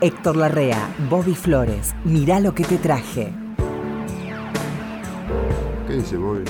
[0.00, 3.32] Héctor Larrea, Bobby Flores, mirá lo que te traje.
[5.86, 6.44] ¿Qué dice Bobby?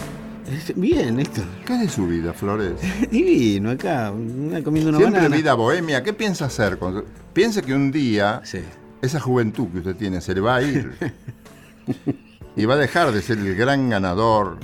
[0.77, 1.45] Bien, Héctor.
[1.65, 2.75] ¿Qué es de su vida, Flores?
[3.11, 5.37] Divino, acá, una- comiendo una Siempre banana.
[5.37, 6.03] vida bohemia.
[6.03, 6.79] ¿Qué piensa hacer?
[7.33, 8.59] Piense que un día Sí.
[9.03, 10.93] esa juventud que usted tiene se le va a ir.
[12.57, 14.59] y va a dejar de ser el gran ganador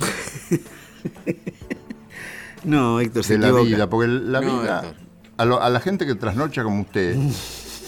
[2.63, 3.65] No, Héctor, se de la equivoca.
[3.65, 3.89] vida.
[3.89, 4.83] Porque la No, vida,
[5.37, 7.15] a, lo- a la gente que trasnocha como usted,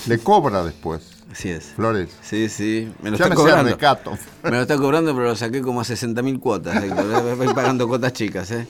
[0.07, 1.19] le cobra después.
[1.31, 1.73] Así es.
[1.75, 2.09] Flores.
[2.21, 2.91] Sí, sí.
[3.01, 3.71] Me lo está Llámese a cobrando.
[3.71, 4.17] Recato.
[4.43, 6.83] Me lo está cobrando, pero lo saqué como a 60.000 cuotas.
[7.37, 8.67] Voy pagando cuotas chicas, ¿eh?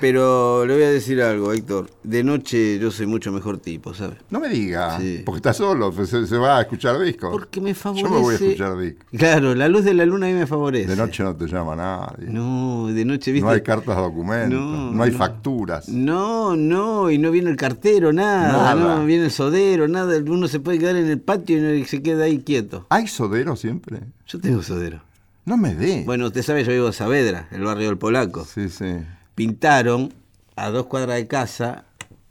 [0.00, 1.90] Pero le voy a decir algo, Héctor.
[2.04, 4.18] De noche yo soy mucho mejor tipo, ¿sabes?
[4.30, 5.22] No me diga, Sí.
[5.24, 7.30] porque está solo, se, se va a escuchar discos.
[7.32, 8.04] Porque me favorece.
[8.08, 9.06] Yo me voy a escuchar discos.
[9.16, 10.88] Claro, la luz de la luna a mí me favorece.
[10.88, 12.26] De noche no te llama nadie.
[12.30, 13.44] No, de noche, ¿viste?
[13.44, 15.18] No hay cartas de documentos, no, No, hay no.
[15.18, 15.88] facturas.
[15.88, 18.74] No, no, y no viene el cartero, nada, Nada.
[18.98, 20.16] no viene el sodero, nada.
[20.26, 22.86] Uno se puede quedar en el patio y se queda ahí quieto.
[22.90, 24.00] ¿Hay sodero siempre?
[24.26, 25.00] Yo tengo sodero.
[25.44, 26.02] No me dé.
[26.06, 28.44] Bueno, usted sabe, yo vivo en Saavedra, el barrio del Polaco.
[28.44, 28.96] Sí, sí.
[29.38, 30.12] Pintaron
[30.56, 31.84] a dos cuadras de casa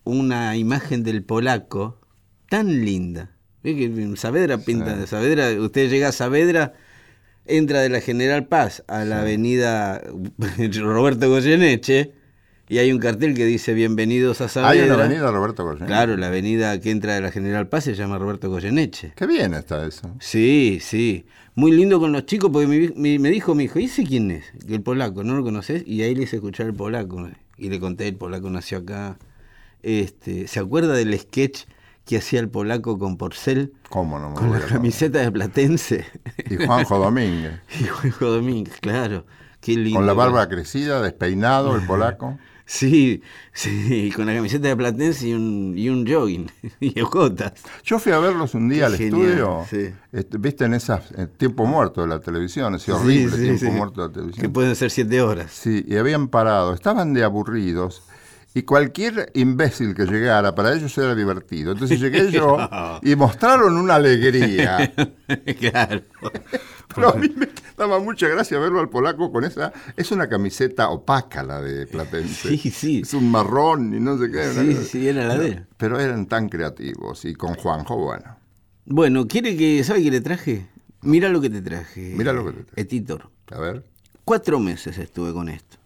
[0.04, 2.02] una imagen del polaco
[2.50, 3.32] tan linda.
[4.18, 6.74] Saavedra pintan de Saavedra, usted llega a Saavedra,
[7.46, 10.02] entra de la General Paz a la avenida
[10.82, 12.12] Roberto Goyeneche
[12.70, 14.96] y hay un cartel que dice bienvenidos a Hay Saavedra.
[14.96, 15.88] una avenida Roberto Goyen.
[15.88, 19.14] Claro, la avenida que entra de la General Paz se llama Roberto Goyeneche.
[19.16, 20.12] Qué bien está eso.
[20.20, 21.26] Sí, sí.
[21.56, 24.44] Muy lindo con los chicos porque me, dijo mi hijo, ¿y ese quién es?
[24.68, 25.84] Que el polaco, ¿no lo conoces?
[25.88, 27.30] Y ahí le hice escuchar el polaco.
[27.58, 29.18] Y le conté, el polaco nació acá.
[29.82, 31.62] Este, ¿Se acuerda del sketch
[32.04, 33.74] que hacía el polaco con Porcel?
[33.90, 36.06] ¿Cómo no me Con la camiseta de Platense.
[36.50, 37.62] Y Juanjo Domínguez.
[37.80, 39.26] y Juanjo Domínguez, claro.
[39.62, 40.00] Qué lindo.
[40.00, 42.38] Con la barba crecida, despeinado, el polaco.
[42.70, 43.22] Sí,
[43.54, 46.52] sí, con la camiseta de Platense y un, y un jogging.
[46.82, 47.54] y ojotas.
[47.86, 49.66] Yo fui a verlos un día Qué al genial, estudio.
[49.70, 49.96] sí.
[50.12, 53.78] Este, Viste en esas eh, tiempo muerto de la televisión, ese horrible Sí, sí, tiempo
[53.78, 54.52] muerto de la Que televisión.
[54.54, 55.50] pueden ser siete horas.
[55.54, 58.04] Sí, y habían parado, estaban de aburridos.
[58.58, 61.74] Y cualquier imbécil que llegara, para ellos era divertido.
[61.74, 62.58] Entonces llegué yo
[63.04, 64.92] y mostraron una alegría.
[65.60, 66.02] claro.
[66.88, 69.72] Pero a mí me daba mucha gracia verlo al polaco con esa.
[69.96, 72.58] Es una camiseta opaca la de Platense.
[72.58, 73.02] Sí, sí.
[73.02, 74.52] Es un marrón y no sé qué.
[74.52, 75.68] Sí, sí, era la de él.
[75.78, 77.26] Pero eran tan creativos.
[77.26, 78.40] Y con Juanjo, bueno.
[78.86, 80.68] Bueno, ¿quiere que, ¿sabe qué le traje?
[81.04, 82.16] Mira lo que te traje.
[82.18, 82.82] Mira lo que te traje.
[82.82, 83.30] Editor.
[83.52, 83.86] A ver.
[84.26, 85.77] Cuatro meses estuve con esto.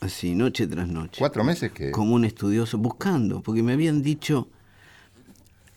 [0.00, 1.18] Así, noche tras noche.
[1.18, 4.48] ¿Cuatro meses que Como un estudioso, buscando, porque me habían dicho,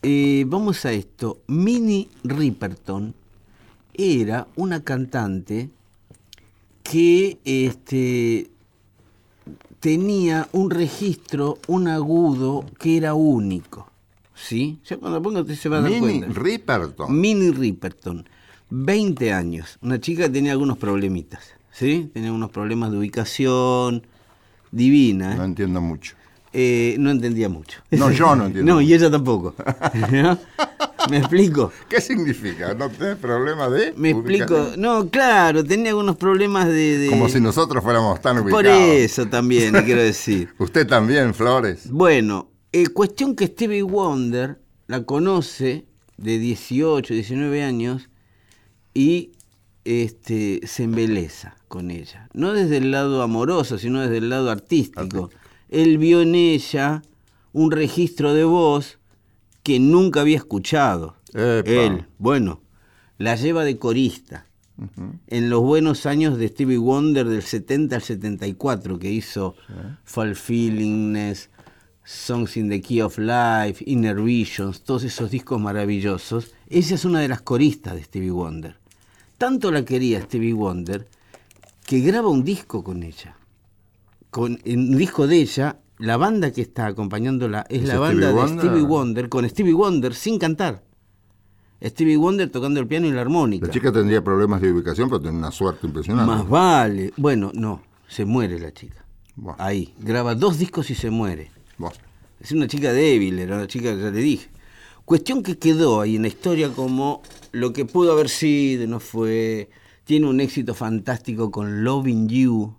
[0.01, 3.13] eh, vamos a esto, Minnie Riperton
[3.93, 5.69] era una cantante
[6.83, 8.49] que este,
[9.79, 13.89] tenía un registro, un agudo que era único.
[14.33, 14.79] ¿Sí?
[14.85, 16.39] Ya cuando ponga usted se va a dar Minnie cuenta.
[16.39, 17.19] Riperton.
[17.21, 18.27] Minnie Riperton,
[18.69, 22.09] 20 años, una chica que tenía algunos problemitas, ¿sí?
[22.13, 24.07] Tenía unos problemas de ubicación,
[24.73, 25.35] divina.
[25.35, 26.15] No entiendo mucho.
[26.55, 27.79] Eh, no entendía mucho.
[27.91, 29.55] No, yo no entiendo No, y ella tampoco.
[30.11, 30.37] ¿No?
[31.09, 31.71] ¿Me explico?
[31.89, 32.73] ¿Qué significa?
[32.73, 33.93] ¿No tenés problema de.?
[33.97, 34.69] Me explico.
[34.77, 36.97] No, claro, tenía algunos problemas de...
[36.99, 38.51] de- Como si nosotros fuéramos tan ubicados.
[38.63, 40.49] Por eso también, le quiero decir.
[40.59, 41.89] Usted también, Flores.
[41.91, 45.85] Bueno, eh, cuestión que Stevie Wonder la conoce
[46.17, 48.09] de 18, 19 años
[48.93, 49.31] y
[49.83, 52.29] este, se embeleza con ella.
[52.33, 55.31] No desde el lado amoroso, sino desde el lado artístico.
[55.69, 57.01] Él vio en ella
[57.51, 58.99] un registro de voz
[59.63, 61.15] que nunca había escuchado.
[61.29, 61.71] Epa.
[61.71, 62.61] Él, bueno,
[63.17, 64.45] la lleva de corista.
[65.25, 69.55] En los buenos años de Stevie Wonder del 70 al 74, que hizo
[70.03, 71.49] Fulfillingness,
[72.03, 77.19] Songs in the Key of Life, Inner Visions, todos esos discos maravillosos, ella es una
[77.19, 78.75] de las coristas de Stevie Wonder.
[79.39, 81.07] Tanto la quería Stevie Wonder
[81.93, 83.37] que graba un disco con ella.
[84.31, 88.27] Con un disco de ella, la banda que está acompañándola es ¿Es la Stevie banda
[88.29, 88.65] de Wonder?
[88.65, 90.83] Stevie Wonder, con Stevie Wonder sin cantar.
[91.83, 93.67] Stevie Wonder tocando el piano y la armónica.
[93.67, 96.31] La chica tendría problemas de ubicación, pero tiene una suerte impresionante.
[96.31, 97.13] Más vale.
[97.15, 99.05] Bueno, no, se muere la chica.
[99.35, 99.57] Bueno.
[99.61, 101.51] Ahí, graba dos discos y se muere.
[101.77, 101.95] Bueno,
[102.39, 104.49] Es una chica débil, era una chica, ya le dije.
[105.05, 109.69] Cuestión que quedó ahí en la historia como lo que pudo haber sido, no fue.
[110.03, 112.75] Tiene un éxito fantástico con Loving You,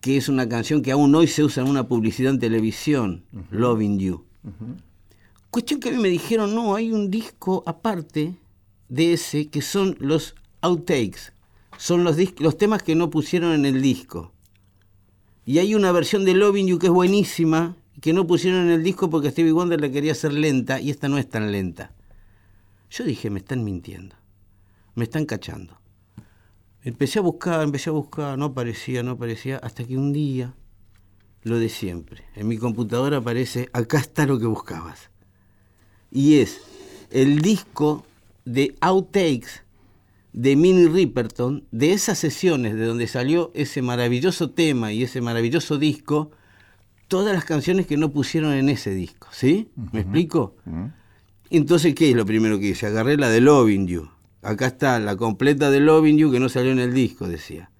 [0.00, 3.98] que es una canción que aún hoy se usa en una publicidad en televisión, Loving
[3.98, 4.24] You.
[5.50, 8.34] Cuestión que a mí me dijeron, no, hay un disco aparte
[8.88, 11.32] de ese que son los outtakes,
[11.76, 14.32] son los temas que no pusieron en el disco.
[15.46, 18.82] Y hay una versión de Loving You que es buenísima, que no pusieron en el
[18.82, 21.92] disco porque Stevie Wonder la quería hacer lenta y esta no es tan lenta.
[22.90, 24.16] Yo dije, me están mintiendo,
[24.94, 25.78] me están cachando.
[26.82, 30.54] Empecé a buscar, empecé a buscar, no aparecía, no aparecía, hasta que un día,
[31.42, 35.10] lo de siempre, en mi computadora aparece, acá está lo que buscabas.
[36.10, 36.60] Y es
[37.10, 38.04] el disco
[38.44, 39.62] de outtakes
[40.32, 45.78] de Minnie Riperton, de esas sesiones de donde salió ese maravilloso tema y ese maravilloso
[45.78, 46.30] disco,
[47.08, 49.68] todas las canciones que no pusieron en ese disco, ¿sí?
[49.92, 50.54] ¿Me explico?
[51.50, 52.86] Entonces, ¿qué es lo primero que hice?
[52.86, 54.08] Agarré la de Loving You.
[54.48, 57.70] Acá está la completa de Loving You que no salió en el disco, decía.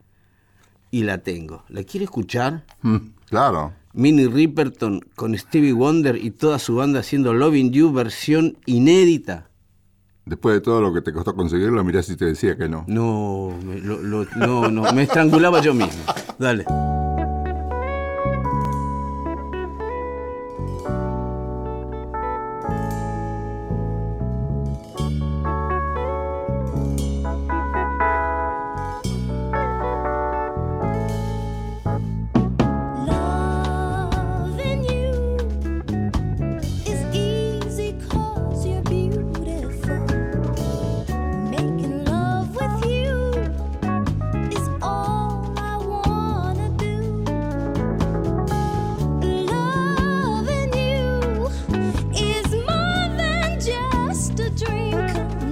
[0.90, 1.64] Y la tengo.
[1.68, 2.64] ¿La quiere escuchar?
[2.82, 2.96] Mm,
[3.28, 3.72] claro.
[3.94, 9.48] Minnie Riperton con Stevie Wonder y toda su banda haciendo Loving You versión inédita.
[10.26, 12.84] Después de todo lo que te costó conseguirlo, mirá si te decía que no.
[12.86, 16.02] No, me, lo- lo- no, no, me estrangulaba yo mismo.
[16.38, 16.66] Dale.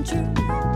[0.06, 0.75] true.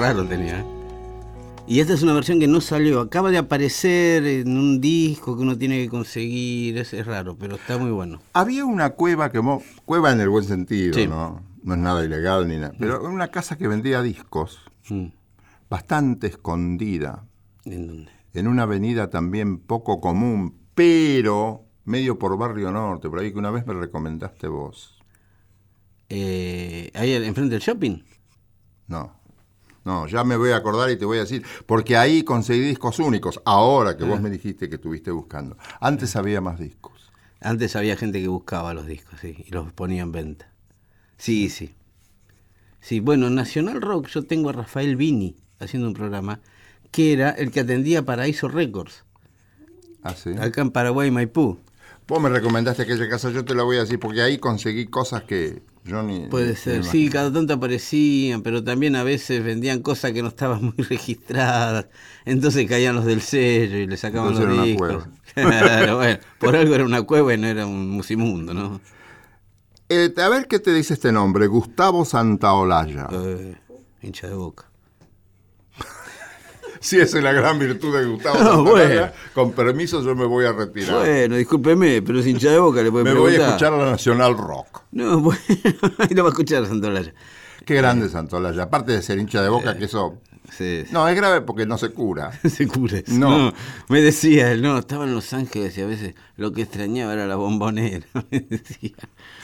[0.00, 0.60] Raro tenía.
[0.60, 0.64] ¿eh?
[1.66, 3.00] Y esta es una versión que no salió.
[3.00, 6.78] Acaba de aparecer en un disco que uno tiene que conseguir.
[6.78, 8.20] Es, es raro, pero está muy bueno.
[8.32, 9.40] Había una cueva que
[9.84, 11.06] cueva en el buen sentido, Sí.
[11.06, 11.42] ¿no?
[11.62, 12.72] No es nada ilegal ni nada.
[12.78, 15.08] Pero una casa que vendía discos, Mm.
[15.68, 17.24] bastante escondida,
[17.64, 18.10] ¿En dónde?
[18.34, 23.50] en una avenida también poco común, pero medio por Barrio Norte, por ahí que una
[23.50, 24.98] vez me recomendaste vos.
[26.08, 27.98] Eh, ahí enfrente del shopping.
[28.88, 29.19] No.
[29.84, 32.98] No, ya me voy a acordar y te voy a decir, porque ahí conseguí discos
[32.98, 35.56] únicos, ahora que vos me dijiste que estuviste buscando.
[35.80, 37.10] Antes había más discos.
[37.40, 40.52] Antes había gente que buscaba los discos, sí, y los ponía en venta.
[41.16, 41.74] Sí, sí.
[42.80, 46.40] Sí, bueno, en Nacional Rock yo tengo a Rafael Vini haciendo un programa
[46.90, 49.04] que era el que atendía Paraíso Records,
[50.02, 50.30] ¿Ah, sí?
[50.38, 51.58] acá en Paraguay, Maipú.
[52.10, 55.22] Vos me recomendaste aquella casa, yo te la voy a decir, porque ahí conseguí cosas
[55.22, 56.26] que yo ni...
[56.26, 60.26] Puede ser, ni sí, cada tanto aparecían, pero también a veces vendían cosas que no
[60.26, 61.86] estaban muy registradas.
[62.24, 65.08] Entonces caían los del sello y le sacaban Entonces los era una discos.
[65.34, 68.80] Claro, bueno, por algo era una cueva y no era un musimundo, ¿no?
[69.88, 73.06] Eh, a ver qué te dice este nombre, Gustavo Santaolalla.
[73.12, 73.54] Eh,
[74.02, 74.69] hincha de boca.
[76.80, 79.10] Si esa es la gran virtud de Gustavo bueno.
[79.34, 81.00] con permiso yo me voy a retirar.
[81.00, 83.90] Bueno, discúlpeme, pero es hincha de boca, le puede me voy a escuchar a la
[83.90, 84.82] Nacional Rock.
[84.92, 85.38] No, bueno,
[85.98, 87.12] ahí lo va a escuchar Santolaya.
[87.66, 90.18] Qué grande Santaolalla, aparte de ser hincha de boca, que eso...
[90.50, 90.92] Sí, sí.
[90.92, 92.32] No, es grave porque no se cura.
[92.48, 93.04] se cure.
[93.06, 93.12] eso.
[93.16, 93.52] No.
[93.88, 97.26] Me decía él, no, estaba en Los Ángeles y a veces lo que extrañaba era
[97.26, 98.06] la bombonera.
[98.30, 98.96] Me decía,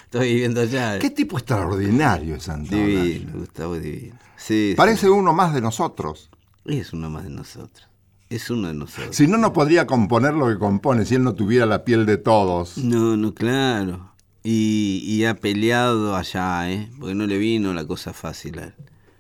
[0.05, 0.99] estoy viviendo allá.
[0.99, 2.89] Qué tipo extraordinario es Santaolalla.
[2.89, 4.17] Divino, Gustavo Divino.
[4.37, 4.75] Sí, sí.
[4.75, 6.31] Parece uno más de nosotros.
[6.67, 7.89] Es uno más de nosotros.
[8.29, 9.15] Es uno de nosotros.
[9.15, 12.17] Si no, no podría componer lo que compone si él no tuviera la piel de
[12.17, 12.77] todos.
[12.79, 14.13] No, no, claro.
[14.43, 16.91] Y, y ha peleado allá, ¿eh?
[16.99, 18.75] Porque no le vino la cosa fácil a él.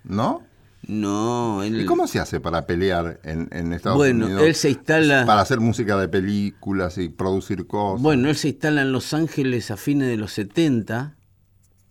[0.04, 0.42] ¿No?
[0.88, 1.80] No, él...
[1.80, 4.42] ¿Y cómo se hace para pelear en, en Estados Bueno, Unidos?
[4.42, 8.02] él se instala- Para hacer música de películas y producir cosas.
[8.02, 11.16] Bueno, él se instala en Los Ángeles a fines de los 70,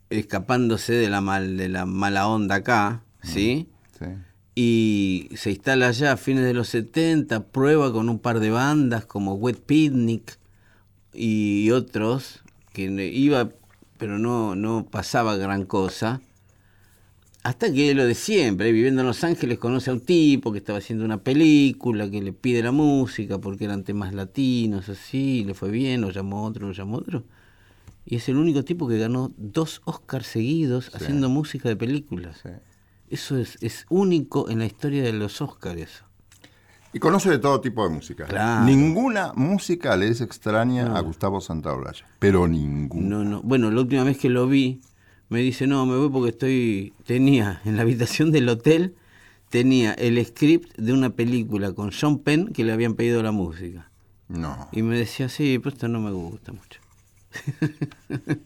[0.09, 3.69] escapándose de la, mal, de la mala onda acá, ¿sí?
[3.99, 4.05] Sí.
[4.55, 9.05] Y se instala allá a fines de los 70, prueba con un par de bandas
[9.05, 10.39] como Wet Picnic
[11.13, 12.83] y otros, que
[13.13, 13.49] iba,
[13.97, 16.21] pero no, no pasaba gran cosa.
[17.43, 20.79] Hasta que lo de siempre, viviendo en Los Ángeles, conoce a un tipo que estaba
[20.79, 25.69] haciendo una película, que le pide la música porque eran temas latinos, así, le fue
[25.69, 27.23] bien, lo llamó otro, lo llamó otro.
[28.05, 32.39] Y es el único tipo que ganó dos Oscars seguidos haciendo música de películas.
[32.41, 32.49] Sí.
[33.09, 35.79] Eso es, es único en la historia de los Oscars.
[35.79, 36.05] Eso.
[36.95, 38.25] Y conoce de todo tipo de música.
[38.25, 38.65] Claro.
[38.65, 42.05] Ninguna música le es extraña a Gustavo Santaolalla.
[42.19, 43.05] Pero ninguna.
[43.05, 43.41] No, no.
[43.41, 44.79] Bueno, la última vez que lo vi,
[45.27, 46.93] me dice, no, me voy porque estoy...
[47.05, 48.95] Tenía en la habitación del hotel,
[49.49, 53.91] tenía el script de una película con Sean Penn que le habían pedido la música.
[54.29, 54.69] No.
[54.71, 56.79] Y me decía, sí, pero esto no me gusta mucho.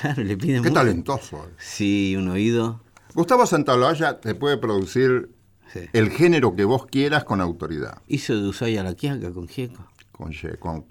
[0.00, 1.36] claro, le piden Qué talentoso.
[1.36, 1.54] eh.
[1.58, 2.80] Sí, un oído.
[3.14, 5.30] Gustavo Santaolalla te puede producir
[5.72, 5.80] Sí.
[5.94, 7.98] el género que vos quieras con autoridad.
[8.06, 9.86] Hizo de Ushuaia a la Quiaca con Gieco.
[10.12, 10.84] Con, ye- con.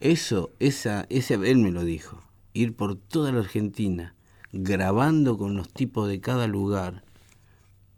[0.00, 2.20] Eso, esa, ese, él me lo dijo.
[2.52, 4.14] Ir por toda la Argentina,
[4.52, 7.02] grabando con los tipos de cada lugar,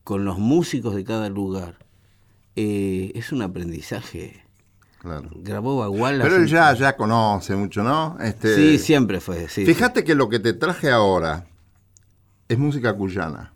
[0.04, 1.76] con los músicos de cada lugar.
[2.60, 4.44] eh, es un aprendizaje.
[4.98, 5.30] Claro.
[5.36, 6.24] Grabó Baguala.
[6.24, 8.16] Pero él ya, ya conoce mucho, ¿no?
[8.20, 9.48] Este, Sí, siempre fue.
[9.48, 11.46] Sí, Fíjate que lo que te traje ahora
[12.48, 13.52] es música cuyana.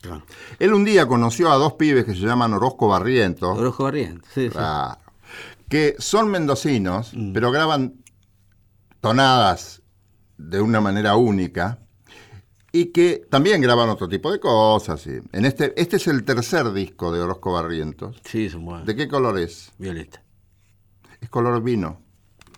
[0.00, 0.22] Claro.
[0.58, 4.44] Él un día conoció a dos pibes que se llaman Orozco Barrientos, Orojo Barrientos, sí,
[4.44, 4.50] sí.
[4.50, 4.98] claro,
[5.68, 7.32] que son mendocinos, Mm.
[7.32, 7.94] pero graban
[9.00, 9.82] tonadas
[10.36, 11.80] de una manera única
[12.70, 15.00] y que también graban otro tipo de cosas.
[15.00, 15.18] sí.
[15.32, 18.20] En este, este es el tercer disco de Orozco Barrientos.
[18.24, 18.86] Sí, son buenos.
[18.86, 19.72] ¿De qué color es?
[19.78, 20.22] Violeta.
[21.20, 22.00] Es color vino.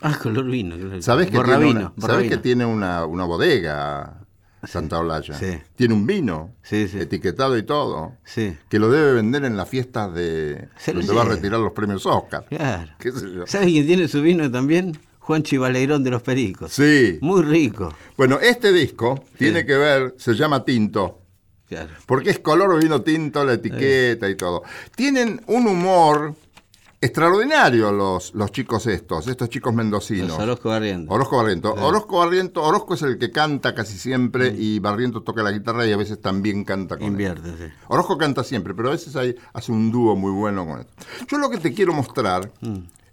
[0.03, 0.77] Ah, color vino.
[1.03, 2.31] ¿Sabes que tiene, una, ¿sabés borravino.
[2.31, 4.20] que tiene una, una bodega
[4.65, 5.35] Santa Olalla?
[5.35, 5.59] sí.
[5.77, 6.99] Tiene un vino Sí, sí.
[7.01, 8.13] etiquetado y todo.
[8.25, 11.73] Sí, Que lo debe vender en las fiestas de Se donde va a retirar los
[11.73, 12.45] premios Oscar.
[12.49, 12.93] claro.
[12.99, 13.47] ¿Qué sé yo?
[13.47, 14.99] ¿Sabes quién tiene su vino también?
[15.21, 16.73] Juan Chivaleirón de los Pericos.
[16.73, 17.19] Sí.
[17.21, 17.95] Muy rico.
[18.17, 21.19] Bueno, este disco tiene que ver, se llama Tinto,
[21.69, 21.91] Claro.
[22.07, 24.65] porque es color vino tinto, la etiqueta y todo.
[24.97, 26.35] Tienen un humor
[27.01, 30.29] extraordinario los, los chicos estos, estos chicos mendocinos.
[30.29, 31.15] Los Orozco Barrientos.
[31.15, 31.75] Orozco Barriento.
[31.75, 35.93] Orozco Barriento, Orozco es el que canta casi siempre y Barriento toca la guitarra y
[35.93, 37.13] a veces también canta con él.
[37.13, 37.73] Invierte, sí.
[37.89, 40.87] Orozco canta siempre, pero a veces hay, hace un dúo muy bueno con él.
[41.29, 42.53] Yo lo que te quiero mostrar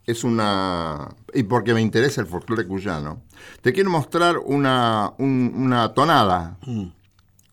[0.06, 1.08] es una.
[1.34, 3.22] Y porque me interesa el folclore cuyano,
[3.62, 6.58] te quiero mostrar una, un- una tonada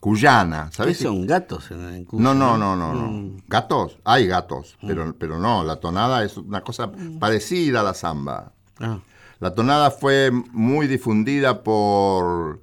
[0.04, 0.98] cuyana, ¿Qué ¿sabes?
[0.98, 3.06] son gatos en No, no, no, no, no.
[3.08, 3.36] Mm.
[3.48, 8.52] Gatos, hay gatos, pero, pero no, la tonada es una cosa parecida a la samba.
[8.80, 8.98] Ah,
[9.40, 12.60] La tonada fue muy difundida por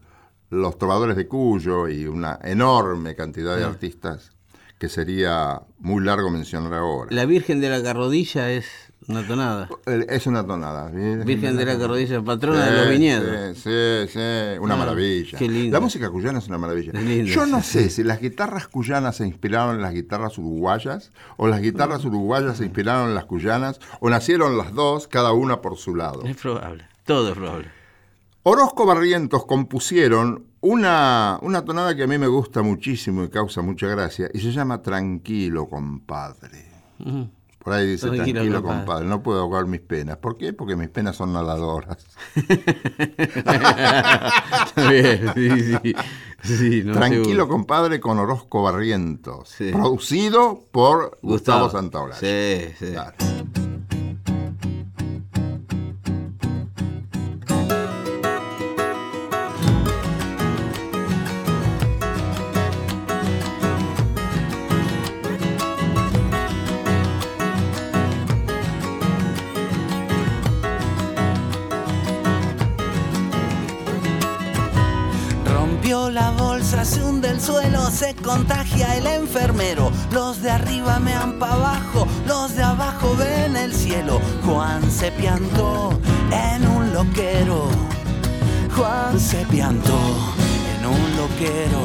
[0.51, 4.33] los trovadores de Cuyo y una enorme cantidad de artistas
[4.77, 7.09] que sería muy largo mencionar ahora.
[7.09, 9.69] La Virgen de la Carrodilla es una tonada.
[10.07, 10.89] Es una tonada.
[10.89, 13.57] Virgen de la Carrodilla, patrona de los Sí, viñedos.
[13.57, 15.37] Sí, sí, sí, una Ah, maravilla.
[15.37, 15.73] qué lindo.
[15.75, 16.93] La música cuyana es una maravilla.
[16.93, 21.11] Lindo, Yo no sí, sé si las guitarras cuyanas se inspiraron en las guitarras uruguayas
[21.37, 25.61] o las guitarras uruguayas se inspiraron en las cuyanas o nacieron las dos, cada una
[25.61, 26.23] por su lado.
[26.25, 27.67] Es probable, todo es probable.
[28.43, 33.87] Orozco Barrientos compusieron una, una tonada que a mí me gusta muchísimo y causa mucha
[33.87, 36.65] gracia y se llama Tranquilo, compadre.
[36.99, 37.29] Ujú.
[37.63, 38.61] Por ahí dice Tranquilo, compadre".
[38.79, 39.05] compadre.
[39.07, 40.17] No puedo ahogar mis penas.
[40.17, 40.51] ¿Por qué?
[40.53, 41.97] Porque mis penas son nadadoras.
[44.75, 45.95] Sí, sí.
[46.43, 49.55] Sí, no, Tranquilo, compadre, con Orozco Barrientos.
[49.71, 52.19] Producido por Gustavo, Santaolalla.
[52.19, 52.91] Sí, sí.
[52.93, 53.13] Claro.
[78.01, 79.91] Se contagia el enfermero.
[80.11, 84.19] Los de arriba mean pa' abajo, los de abajo ven el cielo.
[84.43, 85.91] Juan se piantó
[86.31, 87.69] en un loquero.
[88.75, 89.99] Juan se piantó
[90.79, 91.81] en un loquero.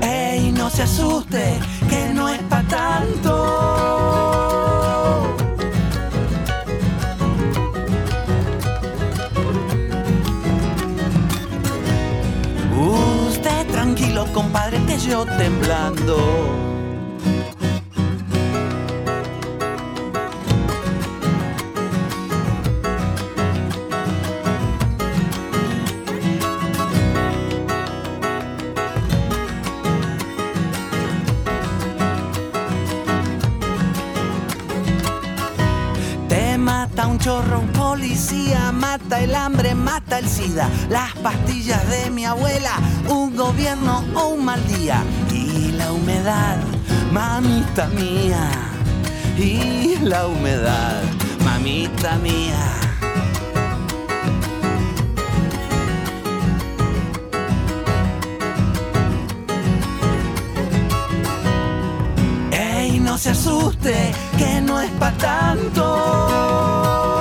[0.00, 3.71] Ey, no se asuste, que no es pa' tanto.
[14.42, 16.16] Compadre, que yo temblando.
[36.28, 42.24] Te mata un chorro, policía, mata el hambre, mata el SIDA, las pastillas de mi
[42.24, 45.04] abuela, un gobierno o un mal día.
[45.30, 46.56] Y la humedad,
[47.12, 48.48] mamita mía,
[49.36, 51.02] y la humedad,
[51.44, 52.78] mamita mía.
[63.04, 67.11] No se asuste, que no es pa' tanto.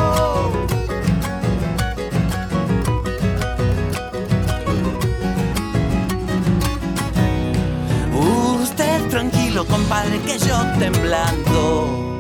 [9.62, 12.20] Tranquilo, compadre, que yo temblando.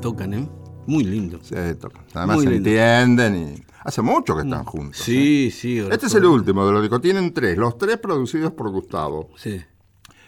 [0.00, 0.48] Tocan, ¿eh?
[0.86, 1.38] Muy lindo.
[1.42, 2.02] Se tocan.
[2.14, 2.68] Además Muy se lindo.
[2.70, 2.72] Mm.
[2.72, 5.00] entienden y hace mucho que están juntos.
[5.00, 5.04] ¿eh?
[5.04, 5.78] Sí, sí.
[5.78, 7.00] Este es el último de los discos.
[7.00, 7.56] Tienen tres.
[7.56, 9.30] Los tres producidos por Gustavo.
[9.36, 9.60] Sí.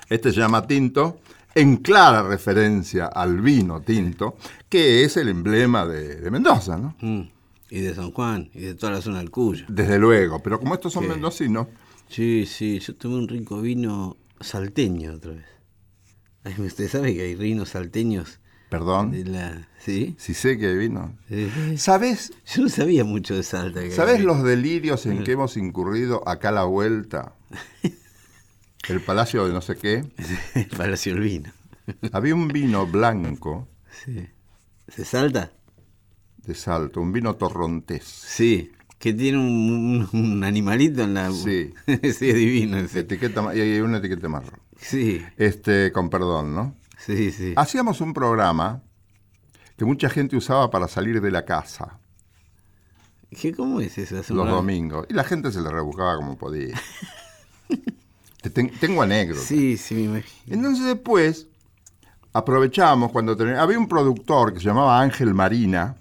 [0.09, 1.19] Este se llama Tinto,
[1.55, 4.37] en clara referencia al vino tinto,
[4.69, 6.95] que es el emblema de, de Mendoza, ¿no?
[7.01, 7.23] Mm.
[7.71, 9.65] Y de San Juan, y de toda la zona del Cuyo.
[9.69, 10.41] Desde luego.
[10.41, 11.09] Pero como estos son Sí.
[11.09, 11.67] mendocinos,
[12.09, 15.47] Sí, sí, yo tomé un rico vino salteño otra vez.
[16.45, 19.69] Ay, Usted sabe que hay vinos salteños perdón, de la...
[19.79, 20.17] ¿Sí?
[20.19, 21.17] si sé que hay vino.
[21.29, 21.79] Sí.
[21.79, 23.81] ¿Sabes, Yo no sabía mucho de Salta.
[23.91, 27.35] ¿Sabes los delirios en que hemos incurrido acá a la vuelta?
[28.89, 30.05] El palacio de no sé qué.
[30.55, 31.53] El Palacio del Vino.
[32.13, 33.69] Había un vino blanco
[34.05, 34.27] Sí.
[34.89, 35.53] ¿Se salta?
[36.45, 38.05] de Salto, un vino torrontés.
[38.05, 38.71] Sí.
[39.05, 41.31] Que tiene un, un- un animalito en la...
[41.31, 41.75] Sí.
[41.87, 41.99] sí,
[42.31, 42.79] es divino.
[42.79, 43.01] ese.
[43.01, 44.61] etiqueta, y hay una etiqueta marrón.
[44.79, 46.75] Sí, Este, con perdón, ¿no?
[46.99, 47.53] sí, sí.
[47.55, 48.83] Hacíamos un programa
[49.77, 51.99] que mucha gente usaba para salir de la casa
[53.31, 54.15] ¿Qué, ¿Cómo es eso?
[54.33, 55.07] Los domingos.
[55.11, 56.75] Y la gente se le rebuscaba como podía.
[58.41, 59.45] Te ten- tengo anécdotas.
[59.45, 60.55] Sí, sí, me imagino.
[60.57, 61.47] Entonces después
[62.33, 65.97] aprovechamos cuando ten- había un productor que se llamaba Ángel Marina,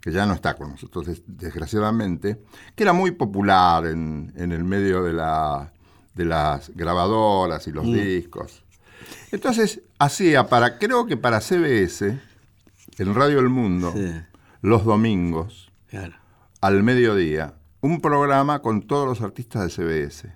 [0.00, 2.40] que ya no está con nosotros des- desgraciadamente,
[2.74, 5.72] que era muy popular en, en el medio de, la,
[6.14, 8.64] de las grabadoras y los discos.
[9.32, 12.18] Entonces hacía para, creo que para CBS,
[12.98, 14.12] en Radio El Mundo, Sí.
[14.62, 16.14] los domingos, Claro.
[16.60, 20.32] al mediodía, un programa con todos los artistas de CBS,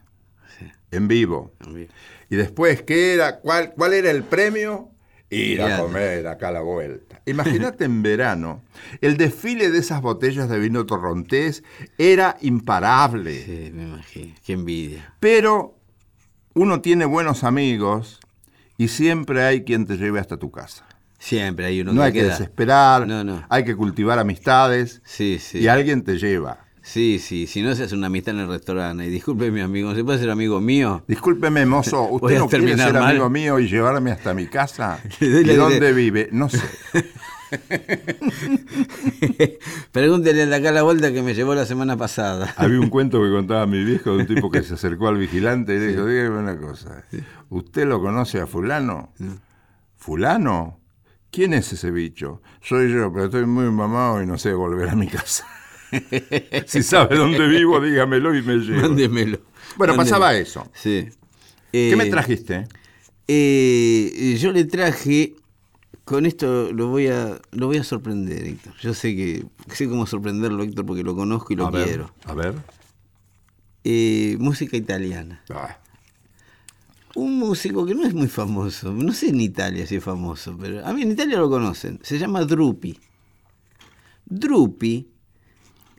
[0.58, 0.66] Sí.
[0.90, 1.52] en vivo.
[1.58, 1.88] también.
[2.30, 3.40] Y después, ¿qué era?
[3.40, 4.88] ¿Cuál, cuál era el premio?
[5.34, 7.20] Ir a comer acá a la vuelta.
[7.26, 8.62] Imagínate en verano,
[9.00, 11.62] el desfile de esas botellas de vino torrontés
[11.98, 13.42] era imparable.
[13.44, 14.34] Sí, me imagino.
[14.44, 15.14] Qué envidia.
[15.20, 15.76] Pero
[16.54, 18.20] uno tiene buenos amigos
[18.76, 20.84] y siempre hay quien te lleve hasta tu casa.
[21.18, 23.44] Siempre hay uno No que hay que desesperar, No, no.
[23.48, 25.58] hay que cultivar amistades Sí, sí.
[25.60, 26.64] y alguien te lleva.
[26.82, 27.46] Sí, sí.
[27.46, 30.18] Si no se hace una amistad en el restaurante, y disculpe mi amigo, ¿se puede
[30.18, 31.04] ser amigo mío?
[31.06, 33.10] Discúlpeme, mozo, ¿usted no quiere ser mal.
[33.10, 35.00] amigo mío y llevarme hasta mi casa?
[35.20, 36.28] Le doy ¿Y la dónde vive?
[36.32, 36.60] No sé.
[39.92, 42.54] Pregúntele de acá a la vuelta que me llevó la semana pasada.
[42.56, 45.74] Había un cuento que contaba mi viejo de un tipo que se acercó al vigilante
[45.74, 47.04] y le dijo, dígame una cosa,
[47.50, 49.12] ¿usted lo conoce a fulano?
[49.96, 50.80] ¿Fulano?
[51.30, 52.42] ¿Quién es ese bicho?
[52.60, 55.46] Soy yo, pero estoy muy mamado y no sé volver a mi casa.
[56.66, 58.80] si sabe dónde vivo, dígamelo y me llevo.
[58.82, 59.38] Mándemelo.
[59.76, 59.96] Bueno, Mándemelo.
[59.96, 60.68] pasaba eso.
[60.74, 61.08] Sí.
[61.70, 62.66] ¿Qué me Eh, trajiste?
[63.28, 65.34] eh, yo le traje,
[66.04, 68.74] con esto lo voy a lo voy a sorprender, Héctor.
[68.80, 72.14] Yo sé que sé cómo sorprenderlo, Héctor, porque lo conozco y lo a ver, quiero.
[72.24, 72.54] a ver.
[73.84, 75.42] Eh, música italiana.
[75.50, 75.78] Ah,
[77.14, 80.84] Un músico que no es muy famoso, no sé en Italia si es famoso, pero
[80.86, 81.98] a mí en Italia lo conocen.
[82.02, 82.98] Se llama Drupi.
[84.26, 85.08] Drupi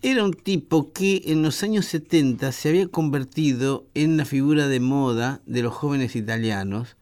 [0.04, 4.82] era un tipo que en los años 70 se había convertido en la figura de
[4.82, 6.98] moda de los jóvenes italianos.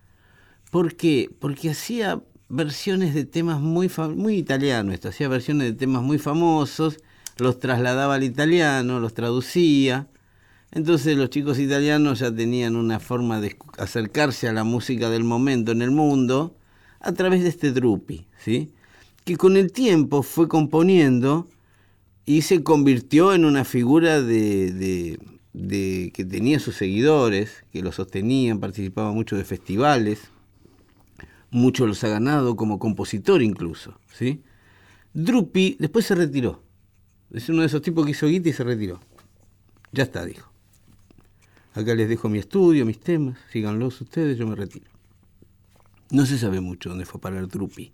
[0.70, 1.30] ¿Por qué?
[1.40, 6.98] Porque hacía versiones de temas muy, muy italianos, hacía versiones de temas muy famosos,
[7.38, 10.08] los trasladaba al italiano, los traducía.
[10.72, 15.72] Entonces los chicos italianos ya tenían una forma de acercarse a la música del momento
[15.72, 16.56] en el mundo
[17.00, 18.72] a través de este Drupi, ¿sí?
[19.26, 21.48] que con el tiempo fue componiendo
[22.32, 24.72] y se convirtió en una figura de,
[25.52, 30.30] de- que tenía sus seguidores, que lo sostenían, participaba mucho de festivales,
[31.50, 34.00] mucho los ha ganado como compositor incluso.
[34.14, 34.44] ¿sí?
[35.14, 36.64] Drupi después se retiró.
[37.34, 39.02] Es uno de esos tipos que hizo guita y se retiró.
[39.92, 40.50] Ya está, dijo.
[41.74, 44.90] Acá les dejo mi estudio, mis temas, síganlos ustedes, yo me retiro.
[46.12, 47.92] No se sabe mucho dónde fue a parar Drupi.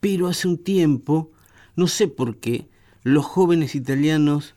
[0.00, 1.30] Pero hace un tiempo,
[1.76, 2.72] no sé por qué,
[3.04, 4.54] los jóvenes italianos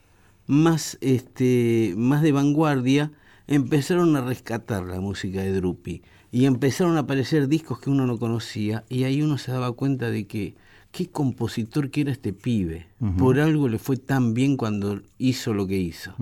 [0.48, 3.12] más, este, más de vanguardia
[3.46, 8.18] empezaron a rescatar la música de Drupi y empezaron a aparecer discos que uno no
[8.18, 10.56] conocía y ahí uno se daba cuenta de que
[10.92, 12.88] qué compositor que era este pibe.
[13.18, 16.16] Por algo le fue tan bien cuando hizo lo que hizo.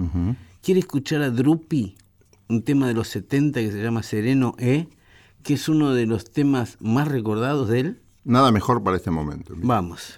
[0.61, 1.95] ¿Quiere escuchar a Drupi?
[2.47, 4.87] Un tema de los 70 que se llama Sereno E,
[5.43, 8.01] que es uno de los temas más recordados de él.
[8.23, 9.53] Nada mejor para este momento.
[9.57, 10.15] Vamos.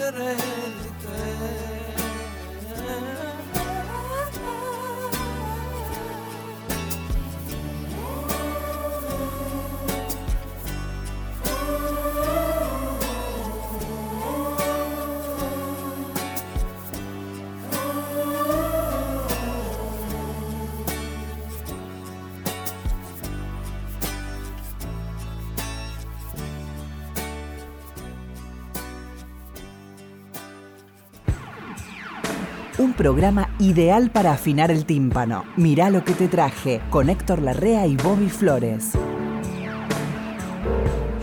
[0.00, 1.69] The Cinderella.
[33.04, 35.44] Programa ideal para afinar el tímpano.
[35.56, 38.90] Mirá lo que te traje con Héctor Larrea y Bobby Flores.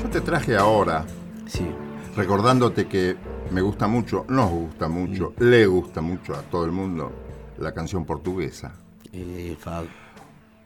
[0.02, 1.06] Yo te traje ahora,
[1.46, 1.68] Sí.
[2.16, 3.16] recordándote que
[3.52, 5.44] me gusta mucho, nos gusta mucho, Mm.
[5.44, 7.12] le gusta mucho a todo el mundo
[7.60, 8.74] la canción portuguesa.
[9.14, 9.86] Eh, Fab.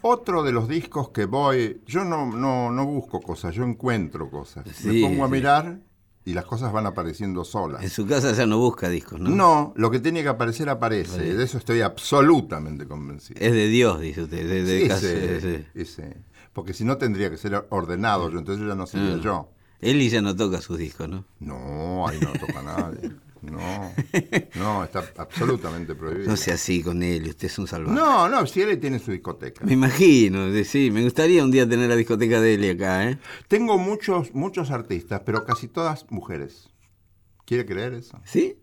[0.03, 4.65] Otro de los discos que voy, yo no, no, no busco cosas, yo encuentro cosas.
[4.73, 5.31] Sí, Me pongo a sí.
[5.33, 5.77] mirar
[6.25, 7.83] y las cosas van apareciendo solas.
[7.83, 9.29] En su casa ya no busca discos, ¿no?
[9.29, 9.73] ¿no?
[9.75, 11.19] lo que tiene que aparecer aparece.
[11.35, 13.39] De eso estoy absolutamente convencido.
[13.41, 14.47] Es de Dios, dice usted.
[14.47, 15.65] de- de casa- Ese- sí.
[15.73, 16.17] ese.
[16.53, 19.21] Porque si no tendría que ser ordenado yo, entonces ya no sería Mm.
[19.21, 19.49] yo.
[19.79, 21.25] Eli ya no toca sus discos, ¿no?
[21.39, 23.11] No, ahí no toca nadie.
[23.41, 23.91] No,
[24.55, 26.29] no, está absolutamente prohibido.
[26.29, 27.95] No sea así con Eli, usted es un salvaje.
[27.95, 29.65] No, no, si él tiene su discoteca.
[29.65, 33.17] Me imagino, sí, me gustaría un día tener la discoteca de Eli acá, ¿eh?
[33.47, 36.69] Tengo muchos, muchos artistas, pero casi todas mujeres.
[37.45, 38.19] ¿Quiere creer eso?
[38.25, 38.59] ¿Sí?